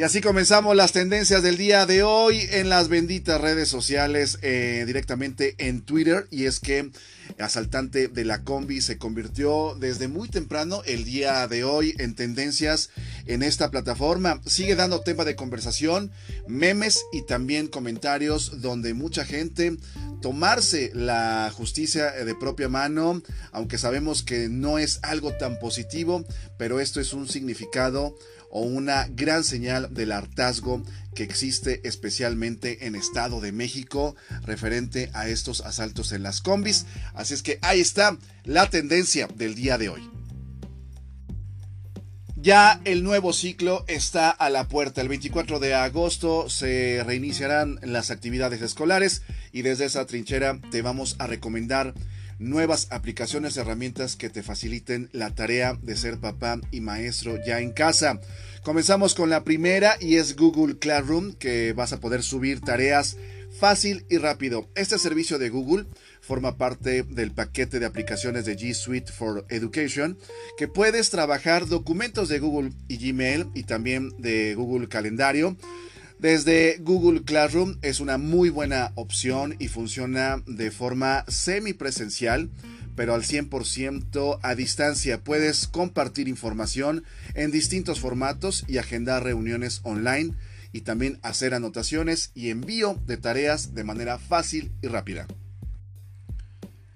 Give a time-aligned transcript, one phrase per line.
[0.00, 4.84] Y así comenzamos las tendencias del día de hoy en las benditas redes sociales, eh,
[4.86, 6.26] directamente en Twitter.
[6.30, 6.90] Y es que
[7.38, 12.88] asaltante de la combi se convirtió desde muy temprano el día de hoy en tendencias
[13.26, 14.40] en esta plataforma.
[14.46, 16.10] Sigue dando tema de conversación,
[16.46, 19.76] memes y también comentarios donde mucha gente
[20.20, 26.24] tomarse la justicia de propia mano, aunque sabemos que no es algo tan positivo,
[26.58, 28.16] pero esto es un significado
[28.50, 30.82] o una gran señal del hartazgo
[31.14, 36.86] que existe especialmente en Estado de México referente a estos asaltos en las combis.
[37.14, 40.19] Así es que ahí está la tendencia del día de hoy.
[42.42, 45.02] Ya el nuevo ciclo está a la puerta.
[45.02, 49.20] El 24 de agosto se reiniciarán las actividades escolares
[49.52, 51.92] y desde esa trinchera te vamos a recomendar
[52.38, 57.72] nuevas aplicaciones, herramientas que te faciliten la tarea de ser papá y maestro ya en
[57.72, 58.20] casa.
[58.62, 63.18] Comenzamos con la primera y es Google Classroom, que vas a poder subir tareas
[63.58, 64.68] fácil y rápido.
[64.74, 65.86] Este servicio de Google
[66.20, 70.18] forma parte del paquete de aplicaciones de G Suite for Education,
[70.56, 75.56] que puedes trabajar documentos de Google y Gmail y también de Google Calendario
[76.20, 82.50] desde Google Classroom es una muy buena opción y funciona de forma semipresencial,
[82.94, 85.24] pero al 100% a distancia.
[85.24, 90.34] Puedes compartir información en distintos formatos y agendar reuniones online
[90.72, 95.26] y también hacer anotaciones y envío de tareas de manera fácil y rápida.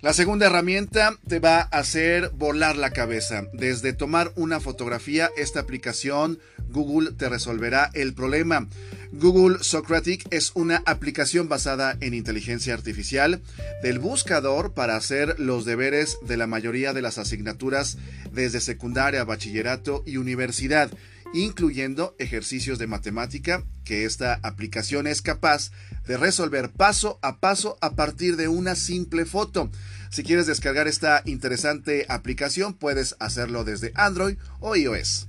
[0.00, 3.46] La segunda herramienta te va a hacer volar la cabeza.
[3.52, 8.68] Desde tomar una fotografía, esta aplicación Google te resolverá el problema.
[9.12, 13.40] Google Socratic es una aplicación basada en inteligencia artificial
[13.82, 17.96] del buscador para hacer los deberes de la mayoría de las asignaturas
[18.32, 20.90] desde secundaria, bachillerato y universidad,
[21.36, 25.70] incluyendo ejercicios de matemática que esta aplicación es capaz
[26.06, 29.70] de resolver paso a paso a partir de una simple foto.
[30.10, 35.28] Si quieres descargar esta interesante aplicación, puedes hacerlo desde Android o iOS.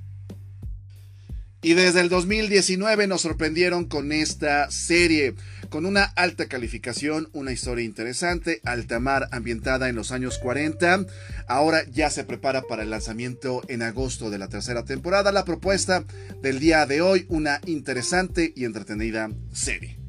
[1.61, 5.33] Y desde el 2019 nos sorprendieron con esta serie,
[5.69, 11.05] con una alta calificación, una historia interesante, alta mar ambientada en los años 40.
[11.47, 15.31] Ahora ya se prepara para el lanzamiento en agosto de la tercera temporada.
[15.31, 16.05] La propuesta
[16.43, 20.06] del día de hoy, una interesante y entretenida serie.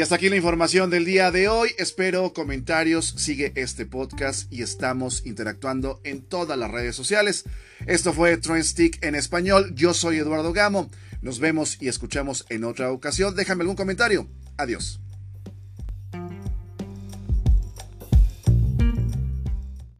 [0.00, 1.72] Y hasta aquí la información del día de hoy.
[1.76, 3.12] Espero comentarios.
[3.18, 7.44] Sigue este podcast y estamos interactuando en todas las redes sociales.
[7.84, 9.74] Esto fue Trendstick en español.
[9.74, 10.90] Yo soy Eduardo Gamo.
[11.20, 13.36] Nos vemos y escuchamos en otra ocasión.
[13.36, 14.26] Déjame algún comentario.
[14.56, 15.00] Adiós.